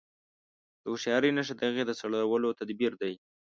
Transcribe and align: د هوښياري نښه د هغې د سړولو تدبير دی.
د 0.81 0.83
هوښياري 0.91 1.31
نښه 1.37 1.53
د 1.57 1.61
هغې 1.69 1.83
د 1.85 1.91
سړولو 1.99 2.49
تدبير 2.59 2.93
دی. 3.01 3.13